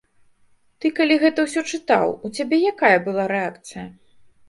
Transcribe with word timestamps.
Ты 0.85 0.91
калі 1.01 1.19
гэта 1.25 1.45
ўсё 1.47 1.61
чытаў, 1.73 2.07
у 2.25 2.35
цябе 2.39 2.63
якая 2.73 2.97
была 3.09 3.31
рэакцыя? 3.37 3.89